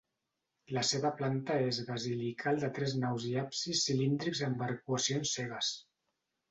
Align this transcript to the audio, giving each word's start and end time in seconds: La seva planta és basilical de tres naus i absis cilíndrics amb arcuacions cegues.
La 0.77 0.83
seva 0.91 1.11
planta 1.19 1.57
és 1.67 1.81
basilical 1.91 2.59
de 2.65 2.71
tres 2.79 2.97
naus 3.05 3.29
i 3.33 3.37
absis 3.45 3.87
cilíndrics 3.91 4.45
amb 4.51 4.69
arcuacions 4.71 5.37
cegues. 5.41 5.73